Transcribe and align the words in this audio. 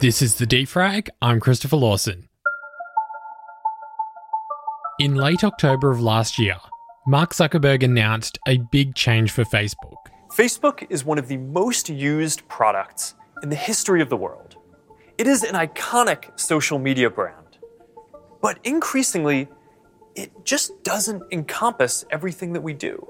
This 0.00 0.22
is 0.22 0.36
the 0.36 0.46
Defrag. 0.46 1.10
I'm 1.20 1.40
Christopher 1.40 1.76
Lawson. 1.76 2.30
In 4.98 5.14
late 5.14 5.44
October 5.44 5.90
of 5.90 6.00
last 6.00 6.38
year, 6.38 6.56
Mark 7.06 7.34
Zuckerberg 7.34 7.82
announced 7.82 8.38
a 8.48 8.56
big 8.72 8.94
change 8.94 9.30
for 9.30 9.44
Facebook. 9.44 9.98
Facebook 10.34 10.86
is 10.88 11.04
one 11.04 11.18
of 11.18 11.28
the 11.28 11.36
most 11.36 11.90
used 11.90 12.48
products 12.48 13.14
in 13.42 13.50
the 13.50 13.56
history 13.56 14.00
of 14.00 14.08
the 14.08 14.16
world. 14.16 14.56
It 15.18 15.26
is 15.26 15.44
an 15.44 15.54
iconic 15.54 16.40
social 16.40 16.78
media 16.78 17.10
brand. 17.10 17.58
But 18.40 18.58
increasingly, 18.64 19.48
it 20.14 20.32
just 20.46 20.82
doesn't 20.82 21.24
encompass 21.30 22.06
everything 22.10 22.54
that 22.54 22.62
we 22.62 22.72
do. 22.72 23.06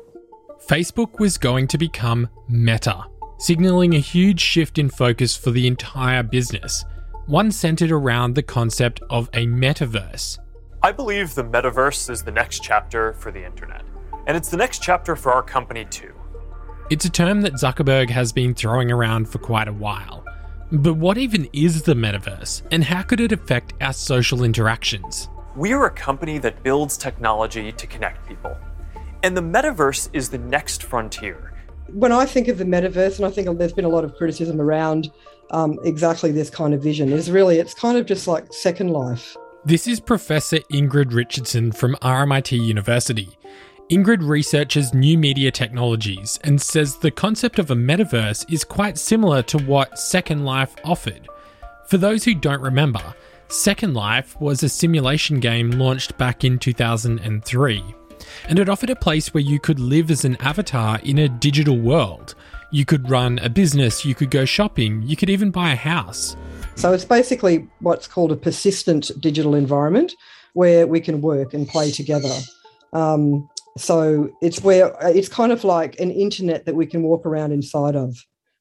Facebook 0.66 1.20
was 1.20 1.38
going 1.38 1.69
to 1.69 1.79
become 1.79 2.29
Meta, 2.48 3.05
signaling 3.41 3.95
a 3.95 3.99
huge 3.99 4.39
shift 4.39 4.79
in 4.79 4.91
focus 4.91 5.35
for 5.35 5.51
the 5.51 5.67
entire 5.67 6.23
business, 6.23 6.85
one 7.25 7.51
centered 7.51 7.91
around 7.91 8.35
the 8.35 8.43
concept 8.43 9.01
of 9.09 9.31
a 9.33 9.47
metaverse. 9.47 10.39
I 10.83 10.93
believe 10.93 11.35
the 11.35 11.45
metaverse 11.45 12.11
is 12.11 12.23
the 12.23 12.33
next 12.33 12.62
chapter 12.62 13.15
for 13.15 13.33
the 13.33 13.43
internet, 13.43 13.83
and 14.27 14.37
it's 14.37 14.51
the 14.51 14.59
next 14.59 14.83
chapter 14.83 15.17
for 15.17 15.33
our 15.33 15.43
company 15.43 15.87
too. 15.87 16.12
It's 16.91 17.07
a 17.07 17.11
term 17.11 17.41
that 17.41 17.55
Zuckerberg 17.55 18.11
has 18.11 18.31
been 18.31 18.53
throwing 18.53 18.93
around 18.93 19.27
for 19.27 19.39
quite 19.39 19.69
a 19.69 19.73
while. 19.73 20.23
But 20.70 20.95
what 20.95 21.17
even 21.17 21.48
is 21.55 21.83
the 21.83 21.95
metaverse, 21.95 22.62
and 22.70 22.84
how 22.84 23.01
could 23.03 23.20
it 23.20 23.33
affect 23.33 23.73
our 23.81 23.95
social 23.95 24.45
interactions? 24.45 25.31
We 25.57 25.73
are 25.73 25.87
a 25.87 25.91
company 25.91 26.37
that 26.39 26.62
builds 26.62 26.98
technology 26.98 27.73
to 27.73 27.87
connect 27.87 28.29
people, 28.29 28.55
and 29.23 29.34
the 29.34 29.41
metaverse 29.41 30.11
is 30.12 30.29
the 30.29 30.39
next 30.39 30.83
frontier. 30.83 31.50
When 31.93 32.12
I 32.12 32.27
think 32.27 32.49
of 32.49 32.59
the 32.59 32.65
metaverse, 32.65 33.17
and 33.17 33.27
I 33.27 33.30
think 33.30 33.59
there's 33.59 33.73
been 33.73 33.85
a 33.85 33.89
lot 33.89 34.05
of 34.05 34.15
criticism 34.17 34.61
around 34.61 35.11
um, 35.51 35.78
exactly 35.84 36.31
this 36.31 36.51
kind 36.51 36.75
of 36.75 36.83
vision, 36.83 37.12
is 37.12 37.31
really 37.31 37.59
it's 37.59 37.75
kind 37.75 37.98
of 37.98 38.06
just 38.06 38.27
like 38.27 38.53
Second 38.53 38.91
Life. 38.91 39.37
This 39.64 39.87
is 39.87 40.01
Professor 40.01 40.59
Ingrid 40.73 41.12
Richardson 41.12 41.73
from 41.73 41.97
RMIT 41.97 42.53
University. 42.59 43.29
Ingrid 43.91 44.27
researches 44.27 44.95
new 44.95 45.19
media 45.19 45.51
technologies 45.51 46.39
and 46.45 46.62
says 46.62 46.97
the 46.97 47.11
concept 47.11 47.59
of 47.59 47.70
a 47.70 47.75
metaverse 47.75 48.51
is 48.53 48.62
quite 48.62 48.97
similar 48.97 49.42
to 49.42 49.59
what 49.59 49.98
Second 49.98 50.45
Life 50.45 50.77
offered. 50.84 51.27
For 51.89 51.98
those 51.98 52.25
who 52.25 52.34
don't 52.34 52.62
remember, 52.62 53.03
Second 53.48 53.95
Life 53.95 54.41
was 54.41 54.62
a 54.62 54.69
simulation 54.69 55.41
game 55.41 55.73
launched 55.73 56.17
back 56.17 56.45
in 56.45 56.57
2003, 56.57 57.83
and 58.49 58.59
it 58.59 58.69
offered 58.69 58.91
a 58.91 58.97
place 58.97 59.33
where 59.33 59.43
you 59.43 59.59
could 59.59 59.81
live 59.81 60.11
as 60.11 60.25
an 60.25 60.37
avatar 60.37 61.01
in 61.05 61.19
a 61.19 61.29
digital 61.29 61.79
world. 61.79 62.35
You 62.73 62.85
could 62.85 63.11
run 63.11 63.39
a 63.41 63.49
business, 63.49 64.05
you 64.05 64.15
could 64.15 64.31
go 64.31 64.45
shopping, 64.45 65.03
you 65.03 65.17
could 65.17 65.31
even 65.31 65.51
buy 65.51 65.73
a 65.73 65.77
house. 65.77 66.37
So 66.77 66.93
it's 66.93 67.05
basically 67.05 67.67
what's 67.81 68.07
called 68.07 68.33
a 68.33 68.37
persistent 68.37 69.11
digital 69.21 69.55
environment 69.55 70.15
where 70.55 70.87
we 70.87 71.01
can 71.01 71.21
work 71.21 71.53
and 71.53 71.69
play 71.69 71.91
together. 71.91 72.35
Um, 72.93 73.48
so 73.77 74.31
it's 74.41 74.63
where 74.63 74.95
it's 75.01 75.29
kind 75.29 75.53
of 75.53 75.65
like 75.65 75.98
an 76.01 76.11
internet 76.11 76.67
that 76.67 76.75
we 76.75 76.87
can 76.87 77.03
walk 77.03 77.27
around 77.27 77.53
inside 77.53 77.97
of, 77.97 78.17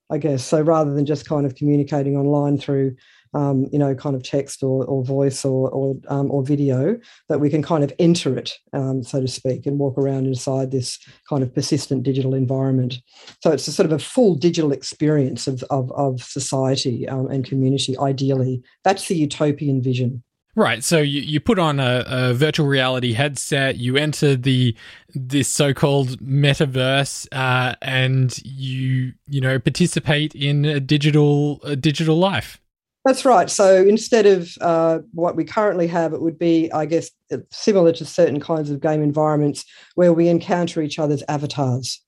I 0.09 0.17
guess. 0.17 0.43
So 0.43 0.61
rather 0.61 0.93
than 0.93 1.05
just 1.05 1.27
kind 1.27 1.45
of 1.45 1.55
communicating 1.55 2.15
online 2.15 2.57
through, 2.57 2.95
um, 3.33 3.67
you 3.71 3.79
know, 3.79 3.93
kind 3.95 4.15
of 4.15 4.23
text 4.23 4.63
or, 4.63 4.85
or 4.85 5.03
voice 5.03 5.45
or 5.45 5.69
or, 5.69 5.95
um, 6.07 6.31
or 6.31 6.43
video, 6.43 6.97
that 7.27 7.39
we 7.39 7.49
can 7.49 7.61
kind 7.61 7.83
of 7.83 7.93
enter 7.99 8.37
it, 8.37 8.53
um, 8.73 9.03
so 9.03 9.21
to 9.21 9.27
speak, 9.27 9.65
and 9.65 9.79
walk 9.79 9.97
around 9.97 10.25
inside 10.25 10.71
this 10.71 10.99
kind 11.27 11.43
of 11.43 11.53
persistent 11.53 12.03
digital 12.03 12.33
environment. 12.33 12.95
So 13.41 13.51
it's 13.51 13.67
a 13.67 13.71
sort 13.71 13.85
of 13.85 13.91
a 13.91 13.99
full 13.99 14.35
digital 14.35 14.71
experience 14.71 15.47
of 15.47 15.63
of, 15.69 15.91
of 15.91 16.21
society 16.23 17.07
um, 17.07 17.27
and 17.27 17.45
community. 17.45 17.97
Ideally, 17.97 18.63
that's 18.83 19.07
the 19.07 19.15
utopian 19.15 19.81
vision. 19.81 20.23
Right. 20.55 20.83
So 20.83 20.99
you, 20.99 21.21
you 21.21 21.39
put 21.39 21.59
on 21.59 21.79
a, 21.79 22.03
a, 22.07 22.33
virtual 22.33 22.67
reality 22.67 23.13
headset, 23.13 23.77
you 23.77 23.95
enter 23.95 24.35
the 24.35 24.75
this 25.13 25.47
so-called 25.47 26.19
metaverse, 26.19 27.27
uh, 27.31 27.75
and 27.81 28.37
you 28.43 29.13
you 29.27 29.41
know 29.41 29.59
participate 29.59 30.35
in 30.35 30.65
a 30.65 30.79
digital 30.79 31.61
a 31.63 31.75
digital 31.75 32.17
life. 32.17 32.59
That's 33.05 33.23
right. 33.23 33.49
So 33.49 33.81
instead 33.81 34.25
of 34.25 34.51
uh, 34.59 34.99
what 35.13 35.35
we 35.35 35.45
currently 35.45 35.87
have, 35.87 36.13
it 36.13 36.21
would 36.21 36.37
be, 36.37 36.71
I 36.71 36.85
guess, 36.85 37.09
similar 37.49 37.93
to 37.93 38.05
certain 38.05 38.39
kinds 38.39 38.69
of 38.69 38.81
game 38.81 39.01
environments 39.01 39.63
where 39.95 40.11
we 40.11 40.27
encounter 40.27 40.81
each 40.81 40.99
other's 40.99 41.23
avatars, 41.29 42.01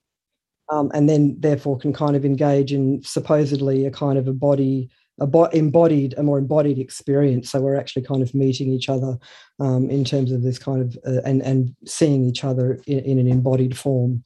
um, 0.70 0.90
and 0.94 1.08
then 1.08 1.36
therefore 1.38 1.78
can 1.78 1.92
kind 1.92 2.14
of 2.14 2.24
engage 2.24 2.72
in 2.72 3.02
supposedly 3.02 3.86
a 3.86 3.90
kind 3.90 4.18
of 4.18 4.28
a 4.28 4.32
body 4.32 4.90
a 5.20 5.26
bo- 5.26 5.44
embodied 5.46 6.14
a 6.16 6.22
more 6.22 6.38
embodied 6.38 6.78
experience 6.78 7.50
so 7.50 7.60
we're 7.60 7.76
actually 7.76 8.02
kind 8.02 8.22
of 8.22 8.34
meeting 8.34 8.72
each 8.72 8.88
other 8.88 9.18
um, 9.60 9.90
in 9.90 10.04
terms 10.04 10.32
of 10.32 10.42
this 10.42 10.58
kind 10.58 10.80
of 10.80 10.96
uh, 11.06 11.20
and 11.24 11.42
and 11.42 11.76
seeing 11.86 12.24
each 12.24 12.44
other 12.44 12.80
in, 12.86 13.00
in, 13.00 13.18
an 13.18 13.28
embodied 13.28 13.76
form 13.76 14.24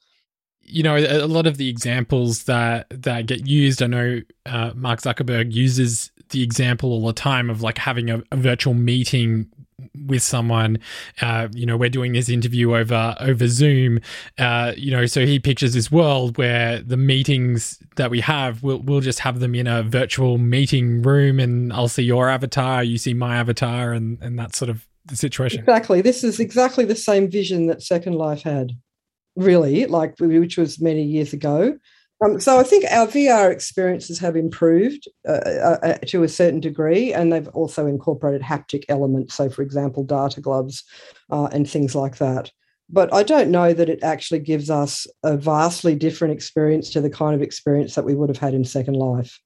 you 0.69 0.82
know 0.82 0.97
a 0.97 1.27
lot 1.27 1.47
of 1.47 1.56
the 1.56 1.69
examples 1.69 2.44
that 2.44 2.87
that 2.91 3.27
get 3.27 3.47
used 3.47 3.82
i 3.82 3.87
know 3.87 4.21
uh, 4.47 4.72
mark 4.75 5.00
zuckerberg 5.00 5.53
uses 5.53 6.10
the 6.31 6.43
example 6.43 6.91
all 6.91 7.06
the 7.06 7.12
time 7.12 7.49
of 7.50 7.62
like 7.62 7.78
having 7.78 8.10
a, 8.10 8.22
a 8.32 8.37
virtual 8.37 8.75
meeting 8.75 9.47
with 10.06 10.22
someone 10.22 10.78
uh, 11.21 11.49
you 11.53 11.66
know 11.66 11.77
we're 11.77 11.88
doing 11.88 12.12
this 12.12 12.28
interview 12.28 12.75
over 12.75 13.15
over 13.21 13.47
zoom 13.47 14.00
uh, 14.38 14.72
you 14.77 14.91
know 14.91 15.06
so 15.06 15.25
he 15.25 15.38
pictures 15.38 15.75
this 15.75 15.91
world 15.91 16.37
where 16.38 16.81
the 16.81 16.97
meetings 16.97 17.78
that 17.97 18.10
we 18.10 18.21
have 18.21 18.62
we'll, 18.62 18.78
we'll 18.78 19.00
just 19.00 19.21
have 19.21 19.41
them 19.41 19.54
in 19.54 19.66
a 19.66 19.83
virtual 19.83 20.38
meeting 20.38 21.03
room 21.03 21.38
and 21.38 21.72
i'll 21.72 21.88
see 21.88 22.03
your 22.03 22.28
avatar 22.28 22.83
you 22.83 22.98
see 22.98 23.15
my 23.15 23.37
avatar 23.37 23.93
and 23.93 24.21
and 24.22 24.38
that 24.38 24.54
sort 24.54 24.71
of 24.71 24.87
the 25.06 25.16
situation. 25.16 25.60
Exactly. 25.60 26.00
This 26.00 26.25
is 26.25 26.41
exactly 26.41 26.84
the 26.84 26.97
same 26.97 27.31
vision 27.31 27.66
that 27.69 27.83
second 27.83 28.15
life 28.15 28.43
had 28.43 28.72
really 29.36 29.86
like 29.86 30.19
which 30.19 30.56
was 30.56 30.80
many 30.80 31.02
years 31.02 31.32
ago 31.32 31.76
um, 32.24 32.41
so 32.41 32.58
I 32.58 32.62
think 32.62 32.84
our 32.91 33.06
VR 33.06 33.52
experiences 33.52 34.19
have 34.20 34.36
improved 34.36 35.06
uh, 35.28 35.32
uh, 35.32 35.78
uh, 35.82 35.98
to 36.06 36.22
a 36.22 36.28
certain 36.28 36.60
degree, 36.60 37.12
and 37.12 37.30
they've 37.30 37.48
also 37.48 37.86
incorporated 37.86 38.41
haptic 38.41 38.84
elements. 38.88 39.34
So, 39.34 39.50
for 39.50 39.62
example, 39.62 40.02
data 40.02 40.41
gloves 40.41 40.82
uh, 41.30 41.48
and 41.52 41.69
things 41.69 41.94
like 41.94 42.16
that. 42.16 42.50
But 42.88 43.12
I 43.12 43.22
don't 43.22 43.50
know 43.50 43.74
that 43.74 43.88
it 43.88 44.02
actually 44.02 44.41
gives 44.41 44.70
us 44.70 45.06
a 45.24 45.36
vastly 45.36 45.94
different 45.94 46.32
experience 46.32 46.88
to 46.91 47.00
the 47.00 47.10
kind 47.10 47.34
of 47.34 47.42
experience 47.42 47.97
that 47.97 48.04
we 48.04 48.14
would 48.14 48.30
have 48.30 48.38
had 48.38 48.54
in 48.54 48.64
Second 48.64 48.94
Life 48.94 49.38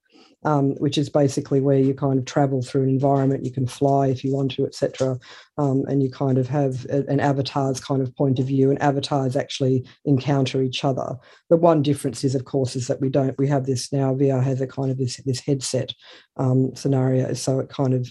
um, 0.43 0.71
which 0.75 0.97
is 0.97 1.09
basically 1.09 1.61
where 1.61 1.77
you 1.77 1.93
kind 1.93 2.17
of 2.17 2.25
travel 2.25 2.61
through 2.61 2.83
an 2.83 2.89
environment. 2.89 3.45
You 3.45 3.51
can 3.51 3.67
fly 3.67 4.07
if 4.07 4.23
you 4.23 4.33
want 4.33 4.51
to, 4.53 4.65
etc. 4.65 5.19
Um, 5.57 5.83
and 5.87 6.01
you 6.01 6.09
kind 6.09 6.37
of 6.37 6.47
have 6.47 6.85
a, 6.85 7.05
an 7.07 7.19
avatar's 7.19 7.79
kind 7.79 8.01
of 8.01 8.15
point 8.15 8.39
of 8.39 8.47
view, 8.47 8.69
and 8.69 8.81
avatars 8.81 9.35
actually 9.35 9.85
encounter 10.05 10.61
each 10.61 10.83
other. 10.83 11.15
The 11.49 11.57
one 11.57 11.81
difference 11.81 12.23
is, 12.23 12.35
of 12.35 12.45
course, 12.45 12.75
is 12.75 12.87
that 12.87 13.01
we 13.01 13.09
don't. 13.09 13.37
We 13.37 13.47
have 13.47 13.65
this 13.65 13.91
now. 13.93 14.15
VR 14.15 14.43
has 14.43 14.61
a 14.61 14.67
kind 14.67 14.91
of 14.91 14.97
this 14.97 15.17
this 15.17 15.39
headset 15.39 15.93
um, 16.37 16.75
scenario, 16.75 17.33
so 17.33 17.59
it 17.59 17.69
kind 17.69 17.93
of 17.93 18.09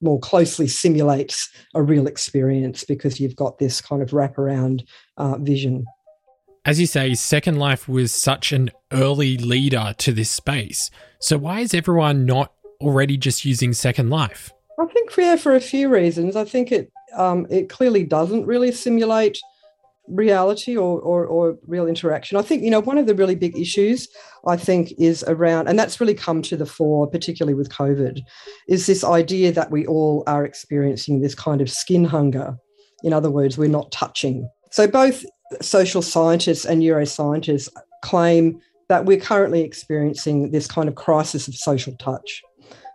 more 0.00 0.20
closely 0.20 0.68
simulates 0.68 1.50
a 1.74 1.82
real 1.82 2.06
experience 2.06 2.84
because 2.84 3.18
you've 3.18 3.36
got 3.36 3.58
this 3.58 3.80
kind 3.80 4.02
of 4.02 4.10
wraparound 4.10 4.86
uh, 5.16 5.36
vision 5.38 5.84
as 6.68 6.78
you 6.78 6.86
say, 6.86 7.14
Second 7.14 7.58
Life 7.58 7.88
was 7.88 8.12
such 8.12 8.52
an 8.52 8.70
early 8.92 9.38
leader 9.38 9.94
to 9.96 10.12
this 10.12 10.30
space. 10.30 10.90
So 11.18 11.38
why 11.38 11.60
is 11.60 11.72
everyone 11.72 12.26
not 12.26 12.52
already 12.82 13.16
just 13.16 13.42
using 13.46 13.72
Second 13.72 14.10
Life? 14.10 14.52
I 14.78 14.84
think 14.84 15.16
yeah, 15.16 15.36
for 15.36 15.56
a 15.56 15.62
few 15.62 15.88
reasons. 15.88 16.36
I 16.36 16.44
think 16.44 16.70
it 16.70 16.92
um, 17.16 17.46
it 17.48 17.70
clearly 17.70 18.04
doesn't 18.04 18.44
really 18.44 18.70
simulate 18.70 19.40
reality 20.08 20.76
or, 20.76 21.00
or, 21.00 21.24
or 21.24 21.56
real 21.66 21.86
interaction. 21.86 22.36
I 22.36 22.42
think 22.42 22.62
you 22.62 22.70
know 22.70 22.80
one 22.80 22.98
of 22.98 23.06
the 23.06 23.14
really 23.14 23.34
big 23.34 23.58
issues 23.58 24.06
I 24.46 24.58
think 24.58 24.92
is 24.98 25.24
around, 25.26 25.68
and 25.68 25.78
that's 25.78 26.02
really 26.02 26.12
come 26.12 26.42
to 26.42 26.56
the 26.58 26.66
fore, 26.66 27.06
particularly 27.06 27.54
with 27.54 27.70
COVID, 27.70 28.20
is 28.68 28.84
this 28.84 29.04
idea 29.04 29.52
that 29.52 29.70
we 29.70 29.86
all 29.86 30.22
are 30.26 30.44
experiencing 30.44 31.22
this 31.22 31.34
kind 31.34 31.62
of 31.62 31.70
skin 31.70 32.04
hunger. 32.04 32.58
In 33.04 33.14
other 33.14 33.30
words, 33.30 33.56
we're 33.56 33.70
not 33.70 33.90
touching. 33.90 34.46
So 34.70 34.86
both 34.86 35.24
social 35.60 36.02
scientists 36.02 36.64
and 36.64 36.82
neuroscientists 36.82 37.68
claim 38.02 38.60
that 38.88 39.04
we're 39.04 39.20
currently 39.20 39.62
experiencing 39.62 40.50
this 40.50 40.66
kind 40.66 40.88
of 40.88 40.94
crisis 40.94 41.48
of 41.48 41.54
social 41.54 41.94
touch. 41.96 42.42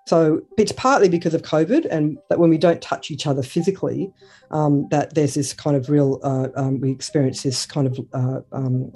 So 0.05 0.41
it's 0.57 0.73
partly 0.73 1.07
because 1.07 1.33
of 1.33 1.43
COVID, 1.43 1.85
and 1.89 2.17
that 2.29 2.37
when 2.37 2.49
we 2.49 2.57
don't 2.57 2.81
touch 2.81 3.09
each 3.09 3.25
other 3.25 3.41
physically, 3.41 4.11
um, 4.51 4.87
that 4.89 5.15
there's 5.15 5.33
this 5.33 5.53
kind 5.53 5.77
of 5.77 5.89
real, 5.89 6.19
uh, 6.23 6.49
um, 6.55 6.81
we 6.81 6.91
experience 6.91 7.43
this 7.43 7.65
kind 7.65 7.87
of 7.87 7.99
uh, 8.13 8.41
um, 8.51 8.91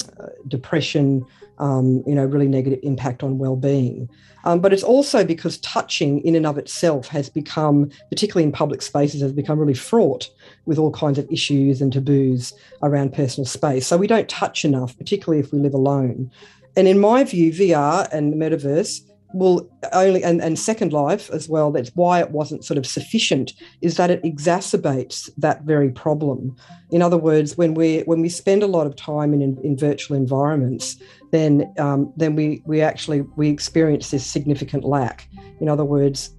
depression, 0.50 1.26
um, 1.60 2.04
you 2.06 2.14
know, 2.14 2.26
really 2.26 2.48
negative 2.48 2.80
impact 2.84 3.24
on 3.24 3.38
well-being. 3.38 4.10
Um, 4.44 4.60
but 4.60 4.74
it's 4.74 4.84
also 4.84 5.24
because 5.24 5.58
touching 5.60 6.20
in 6.26 6.36
and 6.36 6.46
of 6.46 6.58
itself 6.58 7.08
has 7.08 7.30
become, 7.30 7.90
particularly 8.10 8.44
in 8.44 8.52
public 8.52 8.82
spaces, 8.82 9.22
has 9.22 9.32
become 9.32 9.60
really 9.60 9.74
fraught 9.74 10.30
with 10.66 10.78
all 10.78 10.92
kinds 10.92 11.18
of 11.18 11.28
issues 11.32 11.82
and 11.82 11.92
taboos 11.92 12.54
around 12.84 13.14
personal 13.14 13.46
space. 13.46 13.88
So 13.88 13.96
we 13.96 14.08
don't 14.08 14.28
touch 14.28 14.66
enough, 14.66 14.98
particularly 14.98 15.40
if 15.40 15.54
we 15.54 15.60
live 15.60 15.74
alone. 15.74 16.32
And 16.76 16.88
in 16.88 17.00
my 17.00 17.24
view, 17.24 17.52
VR 17.52 18.08
and 18.12 18.32
the 18.32 18.38
metaverse 18.38 19.02
well, 19.34 19.70
only 19.94 20.24
and, 20.24 20.42
and 20.42 20.58
Second 20.58 20.94
Life 20.94 21.30
as 21.32 21.50
well. 21.50 21.72
That's 21.72 21.92
why 21.96 22.20
it 22.20 22.32
wasn't 22.32 22.64
sort 22.64 22.78
of 22.78 22.86
sufficient. 22.86 23.54
Is 23.82 23.98
that 23.98 24.10
it 24.10 24.24
exacerbates 24.24 25.30
that 25.38 25.64
very 25.64 25.92
problem. 25.92 26.56
In 26.92 27.02
other 27.02 27.18
words, 27.18 27.58
when 27.58 27.74
we 27.74 28.00
when 28.02 28.22
we 28.22 28.30
spend 28.30 28.64
a 28.64 28.68
lot 28.68 28.88
of 28.88 28.96
time 28.96 29.34
in 29.34 29.42
in, 29.64 29.78
virtual 29.78 30.16
environments, 30.16 30.98
then 31.32 31.72
um, 31.78 32.14
then 32.16 32.36
we 32.36 32.62
we 32.66 32.82
actually 32.82 33.22
we 33.36 33.50
experience 33.50 34.12
this 34.12 34.26
significant 34.26 34.84
lack. 34.84 35.28
In 35.60 35.68
other 35.68 35.86
words, 35.86 36.34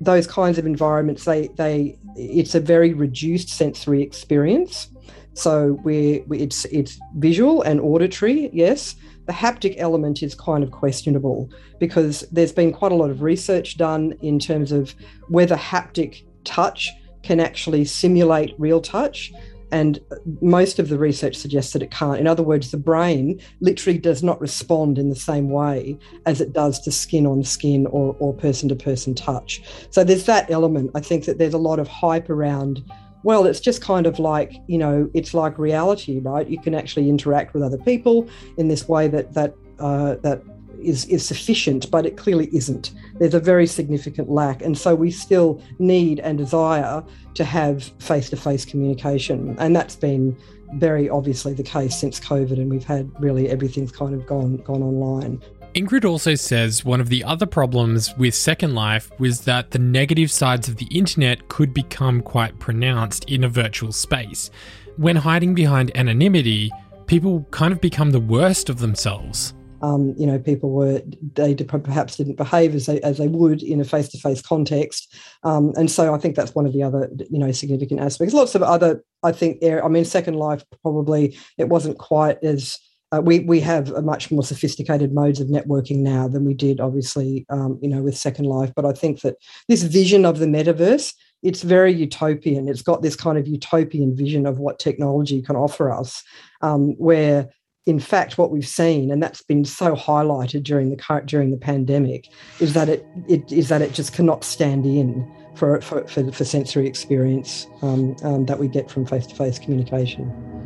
those 0.00 0.26
kinds 0.26 0.58
of 0.58 0.66
environments 0.66 1.24
they 1.24 1.48
they 1.56 1.98
it's 2.14 2.54
a 2.54 2.60
very 2.60 2.92
reduced 2.92 3.48
sensory 3.48 4.02
experience. 4.02 4.88
So 5.32 5.78
we 5.84 6.24
it's 6.30 6.66
it's 6.66 6.98
visual 7.16 7.62
and 7.62 7.80
auditory, 7.80 8.50
yes, 8.52 8.96
the 9.28 9.34
haptic 9.34 9.74
element 9.76 10.22
is 10.22 10.34
kind 10.34 10.64
of 10.64 10.70
questionable 10.70 11.50
because 11.78 12.22
there's 12.32 12.50
been 12.50 12.72
quite 12.72 12.92
a 12.92 12.94
lot 12.94 13.10
of 13.10 13.20
research 13.20 13.76
done 13.76 14.14
in 14.22 14.38
terms 14.38 14.72
of 14.72 14.94
whether 15.28 15.54
haptic 15.54 16.24
touch 16.44 16.90
can 17.22 17.38
actually 17.38 17.84
simulate 17.84 18.54
real 18.56 18.80
touch. 18.80 19.30
And 19.70 20.00
most 20.40 20.78
of 20.78 20.88
the 20.88 20.98
research 20.98 21.36
suggests 21.36 21.74
that 21.74 21.82
it 21.82 21.90
can't. 21.90 22.18
In 22.18 22.26
other 22.26 22.42
words, 22.42 22.70
the 22.70 22.78
brain 22.78 23.38
literally 23.60 23.98
does 23.98 24.22
not 24.22 24.40
respond 24.40 24.98
in 24.98 25.10
the 25.10 25.14
same 25.14 25.50
way 25.50 25.98
as 26.24 26.40
it 26.40 26.54
does 26.54 26.80
to 26.80 26.90
skin 26.90 27.26
on 27.26 27.44
skin 27.44 27.86
or, 27.88 28.32
person 28.32 28.70
to 28.70 28.74
person 28.74 29.14
touch. 29.14 29.60
So 29.90 30.04
there's 30.04 30.24
that 30.24 30.50
element. 30.50 30.92
I 30.94 31.00
think 31.00 31.26
that 31.26 31.36
there's 31.36 31.52
a 31.52 31.58
lot 31.58 31.78
of 31.78 31.86
hype 31.86 32.30
around 32.30 32.82
well, 33.22 33.46
it's 33.46 33.60
just 33.60 33.82
kind 33.82 34.06
of 34.06 34.18
like, 34.18 34.54
you 34.66 34.78
know, 34.78 35.10
it's 35.14 35.34
like 35.34 35.58
reality, 35.58 36.20
right? 36.20 36.48
You 36.48 36.60
can 36.60 36.74
actually 36.74 37.08
interact 37.08 37.54
with 37.54 37.62
other 37.62 37.78
people 37.78 38.28
in 38.56 38.68
this 38.68 38.88
way 38.88 39.08
that 39.08 39.34
that 39.34 39.54
uh, 39.78 40.16
that 40.22 40.42
is 40.80 41.04
is 41.06 41.24
sufficient, 41.24 41.90
but 41.90 42.06
it 42.06 42.16
clearly 42.16 42.48
isn't. 42.52 42.92
There's 43.18 43.34
a 43.34 43.40
very 43.40 43.66
significant 43.66 44.30
lack, 44.30 44.62
and 44.62 44.76
so 44.78 44.94
we 44.94 45.10
still 45.10 45.60
need 45.78 46.20
and 46.20 46.38
desire 46.38 47.02
to 47.34 47.44
have 47.44 47.84
face-to-face 47.98 48.64
communication, 48.64 49.56
and 49.58 49.74
that's 49.74 49.96
been 49.96 50.36
very 50.74 51.08
obviously 51.08 51.54
the 51.54 51.62
case 51.62 51.98
since 51.98 52.20
COVID, 52.20 52.52
and 52.52 52.70
we've 52.70 52.84
had 52.84 53.10
really 53.20 53.48
everything's 53.48 53.92
kind 53.92 54.14
of 54.14 54.26
gone 54.26 54.58
gone 54.58 54.82
online. 54.82 55.42
Ingrid 55.74 56.04
also 56.04 56.34
says 56.34 56.84
one 56.84 57.00
of 57.00 57.08
the 57.08 57.22
other 57.22 57.46
problems 57.46 58.16
with 58.16 58.34
Second 58.34 58.74
Life 58.74 59.10
was 59.18 59.42
that 59.42 59.70
the 59.70 59.78
negative 59.78 60.30
sides 60.30 60.68
of 60.68 60.76
the 60.76 60.86
internet 60.86 61.48
could 61.48 61.74
become 61.74 62.22
quite 62.22 62.58
pronounced 62.58 63.24
in 63.30 63.44
a 63.44 63.48
virtual 63.48 63.92
space. 63.92 64.50
When 64.96 65.16
hiding 65.16 65.54
behind 65.54 65.96
anonymity, 65.96 66.72
people 67.06 67.46
kind 67.50 67.72
of 67.72 67.80
become 67.80 68.10
the 68.10 68.20
worst 68.20 68.68
of 68.68 68.78
themselves. 68.78 69.54
Um, 69.80 70.14
you 70.16 70.26
know, 70.26 70.38
people 70.38 70.70
were 70.70 71.02
they 71.34 71.54
perhaps 71.54 72.16
didn't 72.16 72.36
behave 72.36 72.74
as 72.74 72.86
they 72.86 73.00
as 73.02 73.18
they 73.18 73.28
would 73.28 73.62
in 73.62 73.80
a 73.80 73.84
face 73.84 74.08
to 74.08 74.18
face 74.18 74.42
context, 74.42 75.14
um, 75.44 75.72
and 75.76 75.88
so 75.88 76.12
I 76.12 76.18
think 76.18 76.34
that's 76.34 76.54
one 76.54 76.66
of 76.66 76.72
the 76.72 76.82
other 76.82 77.08
you 77.30 77.38
know 77.38 77.52
significant 77.52 78.00
aspects. 78.00 78.34
Lots 78.34 78.56
of 78.56 78.64
other, 78.64 79.04
I 79.22 79.30
think, 79.30 79.62
I 79.62 79.86
mean, 79.86 80.04
Second 80.04 80.34
Life 80.34 80.64
probably 80.82 81.38
it 81.58 81.68
wasn't 81.68 81.98
quite 81.98 82.42
as 82.42 82.80
uh, 83.12 83.20
we 83.22 83.40
we 83.40 83.60
have 83.60 83.90
a 83.92 84.02
much 84.02 84.30
more 84.30 84.42
sophisticated 84.42 85.14
modes 85.14 85.40
of 85.40 85.48
networking 85.48 85.98
now 85.98 86.28
than 86.28 86.44
we 86.44 86.54
did, 86.54 86.80
obviously, 86.80 87.46
um, 87.48 87.78
you 87.80 87.88
know, 87.88 88.02
with 88.02 88.16
Second 88.16 88.44
Life. 88.46 88.72
But 88.74 88.84
I 88.84 88.92
think 88.92 89.22
that 89.22 89.36
this 89.68 89.82
vision 89.82 90.26
of 90.26 90.38
the 90.38 90.46
metaverse, 90.46 91.14
it's 91.42 91.62
very 91.62 91.92
utopian. 91.92 92.68
It's 92.68 92.82
got 92.82 93.02
this 93.02 93.16
kind 93.16 93.38
of 93.38 93.48
utopian 93.48 94.14
vision 94.14 94.46
of 94.46 94.58
what 94.58 94.78
technology 94.78 95.40
can 95.40 95.56
offer 95.56 95.90
us, 95.90 96.22
um, 96.60 96.90
where 96.98 97.48
in 97.86 97.98
fact, 97.98 98.36
what 98.36 98.50
we've 98.50 98.68
seen, 98.68 99.10
and 99.10 99.22
that's 99.22 99.40
been 99.40 99.64
so 99.64 99.96
highlighted 99.96 100.62
during 100.62 100.90
the 100.90 101.22
during 101.24 101.50
the 101.50 101.56
pandemic, 101.56 102.28
is 102.60 102.74
that 102.74 102.90
it, 102.90 103.06
it 103.26 103.50
is 103.50 103.70
that 103.70 103.80
it 103.80 103.94
just 103.94 104.12
cannot 104.12 104.44
stand 104.44 104.84
in 104.84 105.26
for 105.54 105.80
for, 105.80 106.06
for, 106.06 106.30
for 106.30 106.44
sensory 106.44 106.86
experience 106.86 107.66
um, 107.80 108.14
um 108.22 108.44
that 108.44 108.58
we 108.58 108.68
get 108.68 108.90
from 108.90 109.06
face 109.06 109.26
to 109.26 109.34
face 109.34 109.58
communication. 109.58 110.57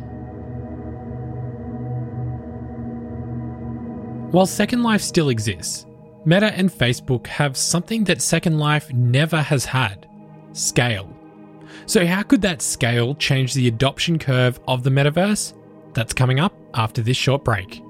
While 4.33 4.47
Second 4.47 4.81
Life 4.81 5.03
still 5.03 5.29
exists, 5.29 5.85
Meta 6.25 6.51
and 6.55 6.67
Facebook 6.67 7.27
have 7.27 7.55
something 7.55 8.03
that 8.05 8.19
Second 8.19 8.57
Life 8.57 8.91
never 8.91 9.39
has 9.39 9.63
had 9.63 10.07
scale. 10.53 11.07
So, 11.85 12.03
how 12.03 12.23
could 12.23 12.41
that 12.41 12.63
scale 12.63 13.13
change 13.13 13.53
the 13.53 13.67
adoption 13.67 14.17
curve 14.17 14.59
of 14.67 14.81
the 14.81 14.89
metaverse? 14.89 15.53
That's 15.93 16.13
coming 16.13 16.39
up 16.39 16.51
after 16.73 17.03
this 17.03 17.15
short 17.15 17.43
break. 17.43 17.83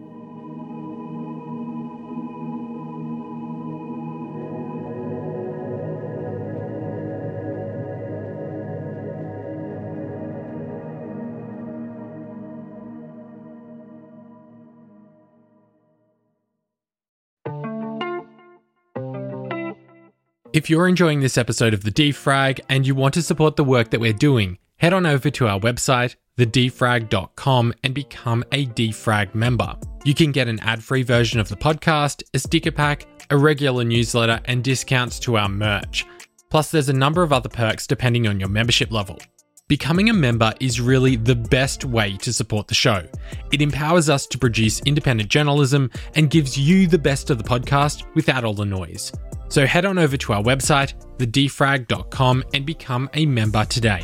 If 20.54 20.70
you're 20.70 20.88
enjoying 20.88 21.20
this 21.20 21.40
episode 21.40 21.74
of 21.74 21.84
The 21.84 21.92
Defrag 21.92 22.60
and 22.70 22.86
you 22.86 22.94
want 22.94 23.16
to 23.16 23.24
support 23.24 23.56
the 23.56 23.64
work 23.64 23.90
that 23.90 24.00
we're 24.00 24.14
doing, 24.14 24.60
head 24.78 24.94
on 24.94 25.08
over 25.08 25.32
to 25.32 25.48
our 25.48 25.60
website, 25.60 26.16
thedefrag.com, 26.38 27.74
and 27.84 27.96
become 27.96 28.44
a 28.52 28.68
Defrag 28.68 29.34
member. 29.34 29.76
You 30.06 30.14
can 30.14 30.32
get 30.32 30.48
an 30.48 30.60
ad 30.60 30.84
free 30.84 31.02
version 31.02 31.40
of 31.40 31.50
the 31.50 31.56
podcast, 31.56 32.22
a 32.36 32.38
sticker 32.38 32.70
pack, 32.70 33.08
a 33.32 33.38
regular 33.38 33.84
newsletter, 33.84 34.40
and 34.46 34.64
discounts 34.64 35.18
to 35.22 35.38
our 35.38 35.50
merch. 35.50 36.06
Plus, 36.52 36.70
there's 36.70 36.90
a 36.90 36.94
number 36.94 37.24
of 37.24 37.34
other 37.34 37.50
perks 37.50 37.88
depending 37.88 38.28
on 38.28 38.40
your 38.40 38.50
membership 38.50 38.92
level. 38.92 39.18
Becoming 39.68 40.12
a 40.12 40.14
member 40.14 40.54
is 40.60 40.80
really 40.80 41.16
the 41.16 41.34
best 41.34 41.84
way 41.84 42.16
to 42.18 42.32
support 42.32 42.68
the 42.68 42.76
show. 42.76 43.04
It 43.52 43.64
empowers 43.64 44.08
us 44.08 44.28
to 44.28 44.38
produce 44.38 44.82
independent 44.82 45.32
journalism 45.32 45.90
and 46.14 46.30
gives 46.30 46.60
you 46.60 46.86
the 46.86 47.00
best 47.00 47.32
of 47.32 47.40
the 47.40 47.44
podcast 47.44 48.06
without 48.14 48.44
all 48.44 48.54
the 48.54 48.66
noise. 48.66 49.12
So 49.54 49.68
head 49.68 49.86
on 49.86 50.00
over 50.00 50.18
to 50.18 50.34
our 50.34 50.42
website, 50.42 50.96
thedefrag.com, 51.20 52.44
and 52.56 52.66
become 52.66 53.08
a 53.14 53.28
member 53.28 53.64
today. 53.66 54.02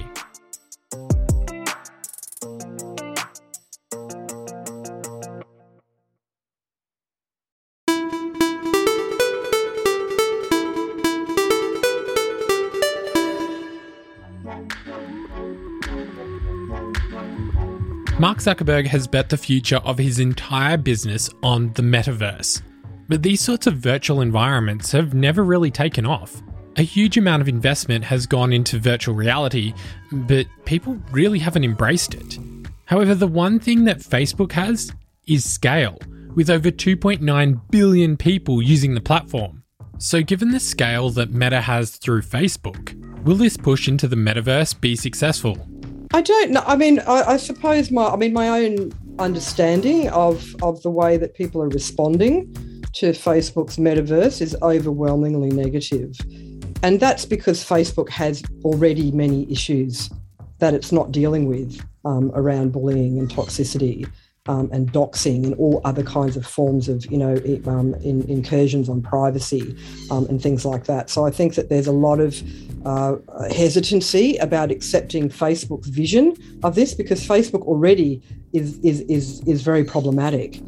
Mark 18.20 18.38
Zuckerberg 18.38 18.86
has 18.86 19.08
bet 19.08 19.30
the 19.30 19.38
future 19.38 19.78
of 19.78 19.98
his 19.98 20.20
entire 20.20 20.78
business 20.78 21.28
on 21.42 21.74
the 21.74 21.82
metaverse. 21.82 22.62
But 23.10 23.24
these 23.24 23.42
sorts 23.42 23.66
of 23.66 23.78
virtual 23.78 24.22
environments 24.22 24.92
have 24.92 25.16
never 25.16 25.44
really 25.44 25.72
taken 25.72 26.06
off. 26.06 26.44
A 26.78 26.84
huge 26.84 27.18
amount 27.18 27.42
of 27.42 27.50
investment 27.50 28.06
has 28.06 28.28
gone 28.28 28.54
into 28.54 28.78
virtual 28.78 29.16
reality, 29.16 29.74
but 30.12 30.46
people 30.66 30.98
really 31.12 31.40
haven't 31.40 31.64
embraced 31.64 32.14
it. 32.14 32.38
However, 32.86 33.16
the 33.16 33.28
one 33.28 33.60
thing 33.60 33.86
that 33.86 33.98
Facebook 33.98 34.52
has 34.52 34.94
is 35.26 35.44
scale, 35.44 35.98
with 36.36 36.52
over 36.52 36.70
2.9 36.70 37.62
billion 37.72 38.16
people 38.16 38.62
using 38.62 38.94
the 38.94 39.02
platform. 39.02 39.64
So, 39.98 40.22
given 40.22 40.52
the 40.52 40.60
scale 40.60 41.10
that 41.10 41.32
Meta 41.32 41.62
has 41.62 41.96
through 41.98 42.22
Facebook, 42.22 42.94
will 43.24 43.36
this 43.36 43.58
push 43.58 43.88
into 43.88 44.08
the 44.08 44.16
metaverse 44.16 44.80
be 44.80 44.96
successful? 44.96 45.68
I 46.14 46.22
don't 46.22 46.52
know. 46.52 46.64
I 46.66 46.76
mean, 46.76 47.00
I, 47.00 47.24
I 47.24 47.38
suppose 47.38 47.90
my, 47.90 48.06
I 48.06 48.16
mean, 48.16 48.34
my 48.34 48.50
own 48.50 48.94
understanding 49.18 50.10
of 50.10 50.56
of 50.62 50.82
the 50.84 50.90
way 50.90 51.18
that 51.18 51.34
people 51.34 51.62
are 51.62 51.68
responding 51.68 52.56
to 52.94 53.12
Facebook's 53.12 53.78
metaverse 53.78 54.42
is 54.42 54.56
overwhelmingly 54.62 55.50
negative. 55.50 56.18
And 56.82 57.00
that's 57.00 57.26
because 57.26 57.64
Facebook 57.64 58.10
has 58.10 58.42
already 58.64 59.12
many 59.12 59.52
issues 59.52 60.10
that 60.60 60.74
it's 60.74 60.92
not 60.92 61.12
dealing 61.12 61.48
with 61.48 61.82
um, 62.06 62.32
around 62.34 62.72
bullying 62.72 63.20
and 63.20 63.30
toxicity 63.30 64.10
um, 64.48 64.70
and 64.72 64.92
doxing 64.92 65.44
and 65.44 65.54
all 65.56 65.82
other 65.86 66.04
kinds 66.04 66.36
of 66.36 66.46
forms 66.46 66.90
of, 66.90 67.06
you 67.12 67.18
know, 67.18 67.36
um, 67.66 67.94
in, 67.96 68.28
incursions 68.30 68.90
on 68.90 69.02
privacy 69.02 69.76
um, 70.10 70.26
and 70.28 70.42
things 70.42 70.66
like 70.66 70.86
that. 70.86 71.10
So 71.10 71.26
I 71.26 71.32
think 71.32 71.56
that 71.56 71.70
there's 71.70 71.88
a 71.88 71.92
lot 71.92 72.20
of 72.20 72.42
uh, 72.86 73.18
hesitancy 73.50 74.38
about 74.38 74.72
accepting 74.72 75.30
Facebook's 75.30 75.90
vision 75.90 76.36
of 76.64 76.76
this 76.76 76.94
because 76.94 77.26
Facebook 77.26 77.62
already 77.64 78.22
is, 78.54 78.80
is, 78.80 79.02
is, 79.02 79.42
is 79.46 79.62
very 79.62 79.84
problematic. 79.84 80.62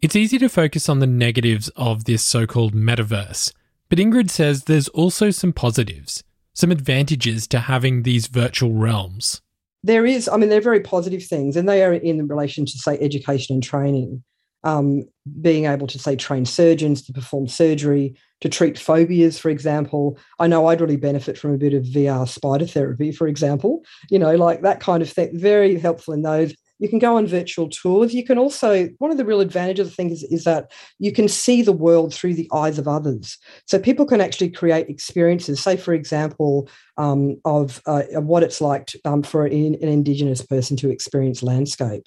It's 0.00 0.14
easy 0.14 0.38
to 0.38 0.48
focus 0.48 0.88
on 0.88 1.00
the 1.00 1.08
negatives 1.08 1.70
of 1.70 2.04
this 2.04 2.24
so 2.24 2.46
called 2.46 2.72
metaverse, 2.72 3.52
but 3.88 3.98
Ingrid 3.98 4.30
says 4.30 4.64
there's 4.64 4.86
also 4.88 5.30
some 5.30 5.52
positives, 5.52 6.22
some 6.54 6.70
advantages 6.70 7.48
to 7.48 7.58
having 7.58 8.04
these 8.04 8.28
virtual 8.28 8.72
realms. 8.74 9.42
There 9.82 10.06
is, 10.06 10.28
I 10.28 10.36
mean, 10.36 10.50
they're 10.50 10.60
very 10.60 10.80
positive 10.80 11.24
things, 11.24 11.56
and 11.56 11.68
they 11.68 11.82
are 11.82 11.92
in 11.92 12.28
relation 12.28 12.64
to, 12.64 12.78
say, 12.78 12.96
education 13.00 13.54
and 13.54 13.62
training. 13.62 14.22
um, 14.64 15.04
being 15.40 15.66
able 15.66 15.86
to 15.86 15.98
say 15.98 16.16
train 16.16 16.44
surgeons 16.44 17.02
to 17.02 17.12
perform 17.12 17.46
surgery 17.46 18.16
to 18.40 18.48
treat 18.48 18.78
phobias 18.78 19.38
for 19.38 19.50
example 19.50 20.18
i 20.38 20.46
know 20.46 20.66
i'd 20.66 20.80
really 20.80 20.96
benefit 20.96 21.38
from 21.38 21.54
a 21.54 21.58
bit 21.58 21.74
of 21.74 21.84
vr 21.84 22.28
spider 22.28 22.66
therapy 22.66 23.12
for 23.12 23.28
example 23.28 23.84
you 24.10 24.18
know 24.18 24.34
like 24.34 24.62
that 24.62 24.80
kind 24.80 25.02
of 25.02 25.10
thing 25.10 25.30
very 25.38 25.78
helpful 25.78 26.12
in 26.14 26.22
those 26.22 26.54
you 26.78 26.88
can 26.88 26.98
go 26.98 27.16
on 27.16 27.26
virtual 27.26 27.68
tours 27.68 28.14
you 28.14 28.24
can 28.24 28.38
also 28.38 28.88
one 28.98 29.10
of 29.10 29.16
the 29.16 29.24
real 29.24 29.40
advantages 29.40 29.88
i 29.88 29.90
think 29.90 30.12
is, 30.12 30.22
is 30.24 30.44
that 30.44 30.70
you 30.98 31.12
can 31.12 31.28
see 31.28 31.62
the 31.62 31.72
world 31.72 32.14
through 32.14 32.34
the 32.34 32.48
eyes 32.52 32.78
of 32.78 32.88
others 32.88 33.38
so 33.66 33.78
people 33.78 34.06
can 34.06 34.20
actually 34.20 34.50
create 34.50 34.88
experiences 34.88 35.60
say 35.60 35.76
for 35.76 35.94
example 35.94 36.68
um, 36.96 37.36
of, 37.44 37.80
uh, 37.86 38.02
of, 38.14 38.24
what 38.24 38.42
it's 38.42 38.60
like 38.60 38.86
to, 38.86 39.00
um, 39.04 39.22
for 39.22 39.46
an, 39.46 39.52
an 39.52 39.88
indigenous 39.88 40.44
person 40.44 40.76
to 40.76 40.90
experience 40.90 41.42
landscape 41.42 42.04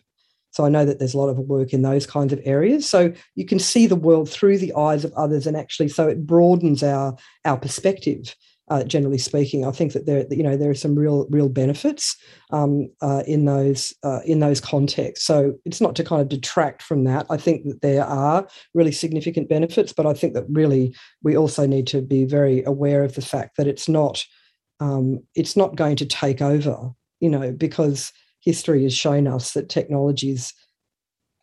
so 0.52 0.66
I 0.66 0.70
know 0.70 0.86
that 0.86 1.00
there's 1.00 1.14
a 1.14 1.18
lot 1.18 1.30
of 1.30 1.40
work 1.40 1.74
in 1.74 1.82
those 1.82 2.06
kinds 2.06 2.34
of 2.34 2.42
areas. 2.44 2.88
So 2.88 3.14
you 3.36 3.46
can 3.46 3.58
see 3.58 3.88
the 3.88 3.96
world 3.96 4.30
through 4.30 4.58
the 4.58 4.74
eyes 4.76 5.06
of 5.06 5.14
others, 5.14 5.48
and 5.48 5.58
actually, 5.58 5.88
so 5.88 6.08
it 6.08 6.28
broadens 6.28 6.84
our 6.84 7.16
our 7.46 7.58
perspective. 7.58 8.36
Uh, 8.72 8.86
generally 8.86 9.18
speaking, 9.18 9.66
I 9.66 9.72
think 9.72 9.92
that 9.92 10.06
there, 10.06 10.26
you 10.30 10.44
know, 10.44 10.56
there 10.56 10.70
are 10.70 10.74
some 10.74 10.96
real, 10.96 11.28
real 11.30 11.50
benefits 11.50 12.16
um, 12.52 12.90
uh, 13.02 13.22
in 13.28 13.44
those 13.44 13.94
uh, 14.02 14.22
in 14.24 14.40
those 14.40 14.62
contexts. 14.62 15.28
So 15.28 15.56
it's 15.66 15.82
not 15.82 15.94
to 15.98 16.06
kind 16.06 16.22
of 16.22 16.30
detract 16.30 16.82
from 16.82 17.04
that. 17.04 17.26
I 17.30 17.36
think 17.36 17.66
that 17.66 17.82
there 17.82 18.06
are 18.06 18.48
really 18.74 18.94
significant 18.94 19.50
benefits, 19.50 19.92
but 19.92 20.06
I 20.06 20.14
think 20.14 20.36
that 20.36 20.46
really 20.48 20.96
we 21.22 21.36
also 21.36 21.68
need 21.68 21.86
to 21.88 22.02
be 22.02 22.24
very 22.24 22.64
aware 22.64 23.04
of 23.04 23.16
the 23.16 23.22
fact 23.22 23.58
that 23.58 23.68
it's 23.68 23.90
not 23.90 24.24
um, 24.80 25.20
it's 25.36 25.58
not 25.58 25.76
going 25.76 25.98
to 25.98 26.06
take 26.06 26.42
over. 26.42 26.92
You 27.20 27.30
know, 27.30 27.52
because 27.52 28.14
history 28.40 28.84
has 28.84 28.96
shown 28.96 29.28
us 29.28 29.52
that 29.52 29.68
technologies 29.68 30.54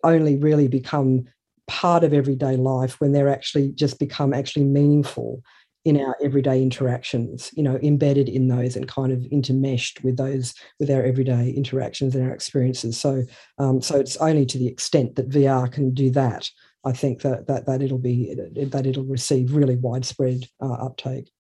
only 0.02 0.37
really 0.37 0.66
become 0.66 1.26
part 1.66 2.04
of 2.04 2.14
everyday 2.14 2.56
life 2.56 2.99
when 3.02 3.12
they're 3.12 3.28
actually 3.28 3.68
just 3.73 3.99
become 3.99 4.32
actually 4.32 4.64
meaningful 4.64 5.42
in 5.88 5.99
our 5.99 6.14
everyday 6.23 6.62
interactions 6.62 7.50
you 7.54 7.62
know 7.62 7.78
embedded 7.83 8.28
in 8.28 8.49
those 8.49 8.76
and 8.76 8.87
kind 8.87 9.11
of 9.11 9.21
intermeshed 9.33 10.04
with 10.04 10.18
those 10.18 10.54
with 10.78 10.90
our 10.90 11.02
everyday 11.02 11.49
interactions 11.49 12.14
and 12.14 12.23
our 12.28 12.35
experiences 12.35 13.00
so 13.00 13.23
um, 13.59 13.80
so 13.80 13.99
it's 13.99 14.18
only 14.18 14.45
to 14.45 14.59
the 14.59 14.66
extent 14.66 15.16
that 15.16 15.30
vr 15.30 15.73
can 15.73 15.95
do 15.95 16.11
that 16.11 16.50
i 16.85 16.92
think 16.92 17.23
that 17.23 17.47
that, 17.47 17.64
that 17.64 17.80
it'll 17.80 17.97
be 17.97 18.37
that 18.54 18.85
it'll 18.85 19.04
receive 19.04 19.54
really 19.54 19.76
widespread 19.76 20.45
uh, 20.61 20.75
uptake 20.75 21.30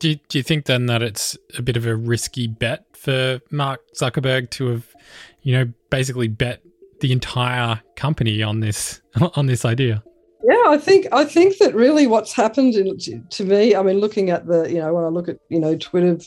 do 0.00 0.10
you, 0.10 0.16
do 0.28 0.38
you 0.38 0.42
think 0.42 0.66
then 0.66 0.86
that 0.86 1.00
it's 1.00 1.38
a 1.56 1.62
bit 1.62 1.76
of 1.76 1.86
a 1.86 1.96
risky 1.96 2.48
bet 2.48 2.84
for 2.92 3.40
Mark 3.50 3.80
Zuckerberg 3.94 4.50
to 4.50 4.66
have, 4.66 4.94
you 5.40 5.54
know, 5.54 5.72
basically 5.88 6.28
bet 6.28 6.60
the 7.00 7.12
entire 7.12 7.80
company 7.94 8.42
on 8.42 8.60
this 8.60 9.00
on 9.36 9.46
this 9.46 9.64
idea? 9.64 10.02
Yeah, 10.48 10.62
I 10.68 10.78
think 10.78 11.08
I 11.10 11.24
think 11.24 11.58
that 11.58 11.74
really 11.74 12.06
what's 12.06 12.32
happened 12.32 12.76
in, 12.76 12.96
to 13.30 13.44
me. 13.44 13.74
I 13.74 13.82
mean, 13.82 13.98
looking 13.98 14.30
at 14.30 14.46
the 14.46 14.72
you 14.72 14.78
know 14.78 14.94
when 14.94 15.02
I 15.02 15.08
look 15.08 15.28
at 15.28 15.40
you 15.48 15.58
know 15.58 15.76
Twitter 15.76 16.18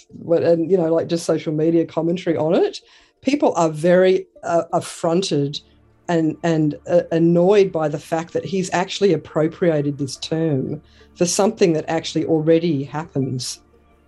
and 0.44 0.70
you 0.70 0.76
know 0.76 0.94
like 0.94 1.08
just 1.08 1.26
social 1.26 1.54
media 1.54 1.86
commentary 1.86 2.36
on 2.36 2.54
it, 2.54 2.82
people 3.22 3.54
are 3.56 3.70
very 3.70 4.28
uh, 4.44 4.64
affronted 4.74 5.62
and 6.10 6.36
and 6.44 6.76
uh, 6.90 7.04
annoyed 7.14 7.72
by 7.72 7.88
the 7.88 7.98
fact 7.98 8.34
that 8.34 8.44
he's 8.44 8.70
actually 8.74 9.14
appropriated 9.14 9.98
this 9.98 10.18
term 10.18 10.82
for 11.16 11.26
something 11.26 11.72
that 11.72 11.86
actually 11.88 12.26
already 12.26 12.84
happens, 12.84 13.62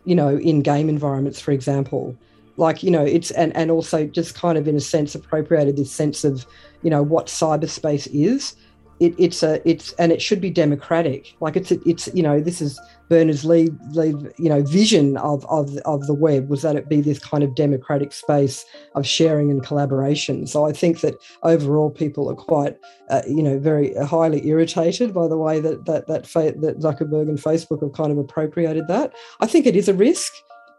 you 0.04 0.16
know, 0.16 0.36
in 0.36 0.62
game 0.62 0.90
environments, 0.90 1.40
for 1.40 1.54
example. 1.54 2.18
Like, 2.58 2.84
you 2.84 2.92
know, 2.92 3.06
it's 3.06 3.32
and, 3.32 3.56
and 3.56 3.72
also 3.72 4.08
just 4.08 4.36
kind 4.36 4.58
of 4.58 4.68
in 4.68 4.76
a 4.76 4.82
sense 4.82 5.16
appropriated 5.16 5.78
this 5.78 5.90
sense 5.90 6.26
of, 6.26 6.46
you 6.82 6.90
know, 6.90 7.02
what 7.02 7.28
cyberspace 7.28 8.10
is 8.12 8.58
it, 9.02 9.16
it's 9.18 9.42
a 9.42 9.68
it's 9.68 9.94
and 9.94 10.12
it 10.12 10.22
should 10.22 10.40
be 10.40 10.52
democratic. 10.52 11.36
Like 11.40 11.56
it's 11.56 11.72
it's 11.72 12.08
you 12.14 12.22
know 12.22 12.40
this 12.40 12.62
is 12.62 12.80
Berners 13.10 13.44
Lee 13.44 13.70
lead 13.90 14.32
you 14.38 14.48
know 14.48 14.62
vision 14.62 15.18
of 15.18 15.44
of 15.48 15.76
of 15.80 16.06
the 16.06 16.14
web 16.14 16.50
was 16.50 16.62
that 16.62 16.76
it 16.76 16.88
be 16.88 17.02
this 17.02 17.18
kind 17.18 17.44
of 17.44 17.56
democratic 17.56 18.14
space 18.14 18.64
of 18.94 19.06
sharing 19.06 19.50
and 19.50 19.64
collaboration. 19.64 20.46
So 20.46 20.68
I 20.68 20.72
think 20.72 21.02
that 21.02 21.16
overall 21.42 21.90
people 21.90 22.30
are 22.30 22.36
quite 22.36 22.78
uh, 23.10 23.24
you 23.28 23.42
know 23.42 23.58
very 23.58 23.96
highly 23.96 24.48
irritated 24.48 25.16
by 25.16 25.28
the 25.28 25.38
way 25.38 25.60
that 25.60 25.86
that 25.86 26.06
that 26.06 26.26
that 26.26 26.80
Zuckerberg 26.80 27.28
and 27.28 27.40
Facebook 27.40 27.82
have 27.82 27.94
kind 27.94 28.12
of 28.12 28.20
appropriated 28.20 28.88
that. 28.88 29.14
I 29.40 29.48
think 29.48 29.66
it 29.66 29.76
is 29.76 29.90
a 29.90 29.96
risk. 29.96 30.32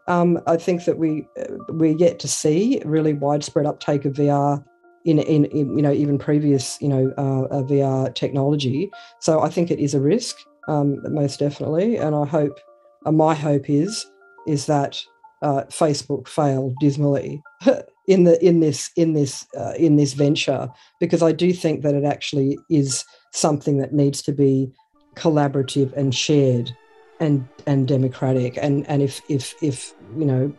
Um, 0.07 0.39
I 0.47 0.55
think 0.55 0.85
that 0.85 0.97
we 0.97 1.27
uh, 1.37 1.55
we're 1.67 1.97
yet 1.97 2.19
to 2.19 2.29
see 2.29 2.81
really 2.85 3.13
widespread 3.13 3.65
uptake 3.65 4.05
of 4.05 4.13
VR 4.13 4.63
in, 5.05 5.19
in, 5.19 5.45
in, 5.45 5.75
you 5.77 5.81
know 5.81 5.91
even 5.91 6.17
previous 6.17 6.81
you 6.81 6.87
know 6.87 7.13
uh, 7.17 7.43
uh 7.43 7.63
VR 7.63 8.13
technology. 8.13 8.89
So 9.19 9.41
I 9.41 9.49
think 9.49 9.71
it 9.71 9.79
is 9.79 9.93
a 9.93 9.99
risk, 9.99 10.37
um, 10.67 11.01
most 11.13 11.39
definitely, 11.39 11.97
and 11.97 12.15
I 12.15 12.25
hope 12.25 12.59
uh, 13.05 13.11
my 13.11 13.33
hope 13.33 13.69
is 13.69 14.05
is 14.47 14.65
that 14.65 15.01
uh, 15.41 15.63
Facebook 15.69 16.27
fail 16.27 16.73
dismally 16.79 17.41
in 18.07 18.23
the 18.23 18.43
in 18.45 18.61
this 18.61 18.91
in 18.95 19.13
this 19.13 19.45
uh, 19.57 19.73
in 19.77 19.97
this 19.97 20.13
venture 20.13 20.69
because 20.99 21.21
I 21.21 21.31
do 21.31 21.53
think 21.53 21.83
that 21.83 21.95
it 21.95 22.05
actually 22.05 22.57
is 22.69 23.05
something 23.31 23.77
that 23.77 23.93
needs 23.93 24.21
to 24.23 24.31
be 24.31 24.71
collaborative 25.15 25.93
and 25.93 26.15
shared 26.15 26.71
and 27.19 27.47
and 27.67 27.87
democratic 27.87 28.57
and 28.57 28.87
and 28.87 29.01
if 29.01 29.21
if 29.29 29.53
if 29.61 29.93
you 30.17 30.25
know 30.25 30.53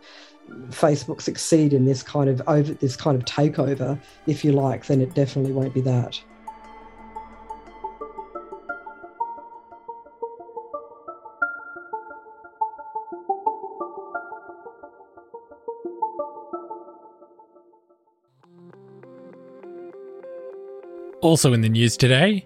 Facebook 0.69 1.21
succeed 1.21 1.73
in 1.73 1.85
this 1.85 2.03
kind 2.03 2.29
of 2.29 2.41
over 2.47 2.73
this 2.73 2.95
kind 2.95 3.17
of 3.17 3.25
takeover, 3.25 3.99
if 4.27 4.43
you 4.43 4.51
like, 4.51 4.85
then 4.85 5.01
it 5.01 5.13
definitely 5.13 5.51
won't 5.51 5.73
be 5.73 5.81
that. 5.81 6.19
Also 21.21 21.53
in 21.53 21.61
the 21.61 21.69
news 21.69 21.97
today, 21.97 22.45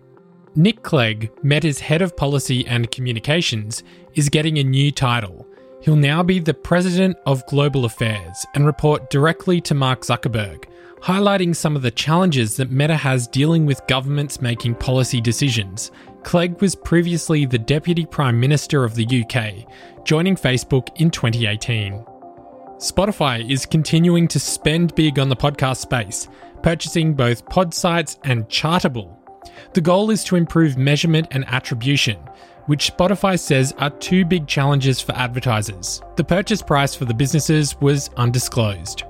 Nick 0.55 0.83
Clegg, 0.83 1.31
Meta's 1.43 1.79
head 1.79 2.01
of 2.01 2.15
policy 2.15 2.65
and 2.65 2.89
communications, 2.91 3.83
is 4.13 4.29
getting 4.29 4.57
a 4.57 4.63
new 4.63 4.89
title 4.89 5.45
He'll 5.81 5.95
now 5.95 6.23
be 6.23 6.39
the 6.39 6.53
President 6.53 7.17
of 7.25 7.45
Global 7.45 7.85
Affairs 7.85 8.45
and 8.53 8.65
report 8.65 9.09
directly 9.09 9.61
to 9.61 9.73
Mark 9.73 10.01
Zuckerberg, 10.01 10.65
highlighting 11.01 11.55
some 11.55 11.75
of 11.75 11.81
the 11.81 11.91
challenges 11.91 12.57
that 12.57 12.69
Meta 12.69 12.97
has 12.97 13.27
dealing 13.27 13.65
with 13.65 13.85
governments 13.87 14.41
making 14.41 14.75
policy 14.75 15.21
decisions. 15.21 15.91
Clegg 16.23 16.61
was 16.61 16.75
previously 16.75 17.45
the 17.45 17.57
Deputy 17.57 18.05
Prime 18.05 18.37
Minister 18.39 18.83
of 18.83 18.95
the 18.95 19.05
UK, 19.05 19.65
joining 20.03 20.35
Facebook 20.35 20.89
in 20.97 21.09
2018. 21.09 22.05
Spotify 22.79 23.49
is 23.49 23.65
continuing 23.65 24.27
to 24.27 24.39
spend 24.39 24.95
big 24.95 25.17
on 25.17 25.29
the 25.29 25.35
podcast 25.35 25.77
space, 25.77 26.27
purchasing 26.61 27.13
both 27.13 27.45
Podsights 27.45 28.17
and 28.23 28.47
Chartable. 28.49 29.18
The 29.73 29.81
goal 29.81 30.09
is 30.09 30.23
to 30.25 30.35
improve 30.35 30.77
measurement 30.77 31.27
and 31.31 31.45
attribution, 31.47 32.17
which 32.65 32.95
Spotify 32.95 33.39
says 33.39 33.73
are 33.77 33.89
two 33.89 34.25
big 34.25 34.47
challenges 34.47 35.01
for 35.01 35.13
advertisers. 35.13 36.01
The 36.15 36.23
purchase 36.23 36.61
price 36.61 36.95
for 36.95 37.05
the 37.05 37.13
businesses 37.13 37.79
was 37.81 38.09
undisclosed. 38.17 39.03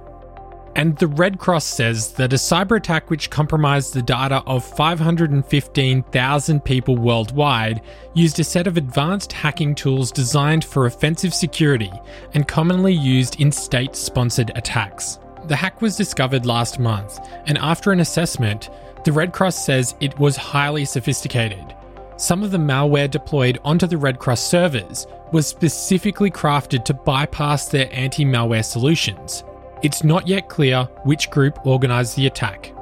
And 0.76 0.98
the 0.98 1.08
Red 1.08 1.40
Cross 1.40 1.66
says 1.66 2.14
that 2.14 2.32
a 2.32 2.38
cyber 2.38 2.78
attack 2.78 3.10
which 3.10 3.30
compromised 3.30 3.94
the 3.94 4.02
data 4.02 4.44
of 4.46 4.64
515,000 4.64 6.64
people 6.64 6.96
worldwide 6.96 7.82
used 8.14 8.40
a 8.40 8.44
set 8.44 8.68
of 8.68 8.78
advanced 8.78 9.34
hacking 9.34 9.76
tools 9.76 10.12
designed 10.12 10.64
for 10.64 10.86
offensive 10.86 11.34
security 11.34 11.92
and 12.34 12.48
commonly 12.48 12.94
used 12.94 13.42
in 13.42 13.52
state 13.52 13.96
sponsored 13.96 14.52
attacks. 14.56 15.20
The 15.50 15.58
hack 15.58 15.82
was 15.82 15.98
discovered 15.98 16.46
last 16.46 16.80
month, 16.80 17.20
and 17.46 17.58
after 17.58 17.92
an 17.92 18.00
assessment, 18.00 18.70
the 19.04 19.12
Red 19.12 19.34
Cross 19.34 19.66
says 19.66 19.96
it 20.00 20.18
was 20.18 20.38
highly 20.38 20.86
sophisticated 20.86 21.76
some 22.20 22.44
of 22.44 22.52
the 22.52 22.58
malware 22.58 23.10
deployed 23.10 23.60
onto 23.64 23.88
the 23.88 23.98
Red 23.98 24.20
Cross 24.20 24.42
servers 24.42 25.08
was 25.32 25.48
specifically 25.48 26.30
crafted 26.30 26.84
to 26.84 26.94
bypass 26.94 27.70
their 27.70 27.88
anti 27.94 28.26
malware 28.26 28.66
solutions. 28.66 29.46
It's 29.84 30.04
not 30.04 30.28
yet 30.28 30.50
clear 30.50 30.84
which 31.06 31.30
group 31.30 31.66
organised 31.66 32.18
the 32.18 32.28
attack. 32.28 32.74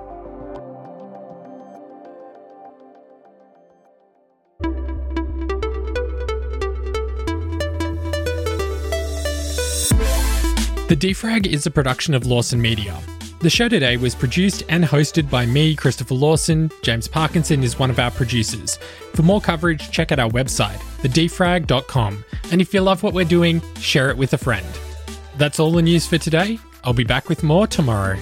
The 10.88 10.96
Defrag 10.96 11.48
is 11.48 11.66
a 11.66 11.72
production 11.72 12.14
of 12.14 12.26
Lawson 12.26 12.62
Media. 12.62 12.98
The 13.42 13.50
show 13.50 13.68
today 13.68 13.98
was 13.98 14.16
produced 14.16 14.64
and 14.70 14.86
hosted 14.86 15.30
by 15.30 15.46
me, 15.46 15.76
Christopher 15.76 16.14
Lawson. 16.14 16.72
James 16.82 17.10
Parkinson 17.10 17.62
is 17.62 17.78
one 17.78 17.90
of 17.90 18.00
our 18.00 18.10
producers. 18.10 18.78
For 19.14 19.22
more 19.22 19.42
coverage, 19.42 19.92
check 19.92 20.14
out 20.14 20.20
our 20.20 20.30
website, 20.30 20.78
thedefrag.com. 21.02 22.24
And 22.54 22.62
if 22.62 22.74
you 22.74 22.80
love 22.80 23.04
what 23.04 23.14
we're 23.14 23.26
doing, 23.26 23.62
share 23.82 24.10
it 24.10 24.18
with 24.18 24.32
a 24.32 24.38
friend. 24.38 24.66
That's 25.36 25.60
all 25.60 25.74
the 25.74 25.82
news 25.82 26.08
for 26.08 26.18
today. 26.18 26.58
I'll 26.86 26.94
be 26.94 27.04
back 27.04 27.28
with 27.28 27.44
more 27.44 27.68
tomorrow. 27.68 28.18